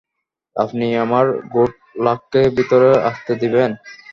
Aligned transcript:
আপনি 0.55 0.87
আমার 1.03 1.25
গুড 1.53 1.71
লাককে 2.03 2.41
ভিতরে 2.57 2.89
আসতে 3.09 3.33
দিবেন? 3.41 3.71